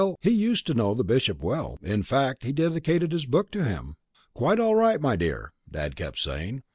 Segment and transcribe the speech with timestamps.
[0.19, 3.97] He used to know the Bishop well in fact, he dedicated his book to him.
[4.33, 6.63] "Quite all right, my dear," Dad kept saying.